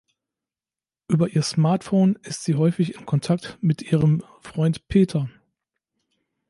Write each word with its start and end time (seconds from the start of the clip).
Über 1.07 1.29
ihr 1.29 1.43
Smartphone 1.43 2.15
ist 2.23 2.43
sie 2.43 2.55
häufig 2.55 2.95
in 2.95 3.05
Kontakt 3.05 3.59
mit 3.61 3.83
ihrem 3.83 4.23
Freund 4.41 4.87
Peter. 4.87 5.29